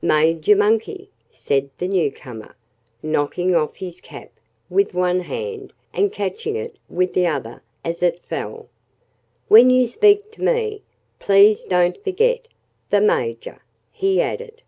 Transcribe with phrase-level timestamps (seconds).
[0.00, 2.56] "Major Monkey," said the newcomer,
[3.02, 4.30] knocking off his cap
[4.70, 8.66] with one hand and catching it with the other as it fell.
[9.48, 10.80] "When you speak to me,
[11.18, 12.48] please don't forget
[12.88, 13.60] the Major,"
[13.92, 14.62] he added.